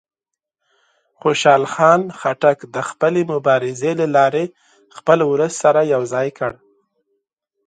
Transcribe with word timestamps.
خوشحال 1.19 1.63
خان 1.73 2.01
خټک 2.19 2.57
د 2.75 2.77
خپلې 2.89 3.21
مبارزې 3.33 3.91
له 3.99 4.07
لارې 4.15 4.45
خپل 4.97 5.19
ولس 5.31 5.53
سره 5.63 5.81
یو 5.93 6.01
ځای 6.13 6.27
کړ. 6.37 6.53